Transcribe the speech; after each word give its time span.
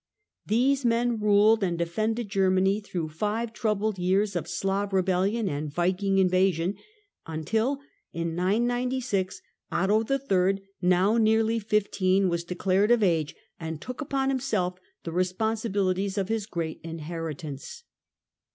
These 0.47 0.83
men 0.83 1.19
ruled 1.19 1.63
and 1.63 1.77
defended 1.77 2.27
Germany 2.27 2.79
through 2.79 3.09
five 3.09 3.53
troubled 3.53 3.99
years 3.99 4.35
of 4.35 4.47
Slav 4.47 4.91
rebellion 4.93 5.47
and 5.47 5.71
Viking 5.71 6.17
invasion, 6.17 6.73
until 7.27 7.79
in 8.11 8.33
996 8.33 9.43
Otto 9.71 10.03
III., 10.09 10.63
now 10.81 11.17
nearly 11.17 11.59
fifteen, 11.59 12.29
was 12.29 12.43
declared 12.43 12.89
of 12.89 13.03
age, 13.03 13.35
and 13.59 13.79
took 13.79 14.01
upon 14.01 14.29
himself 14.29 14.79
the 15.03 15.11
responsibilities 15.11 16.17
of 16.17 16.29
his 16.29 16.47
great 16.47 16.81
inheritance. 16.83 17.83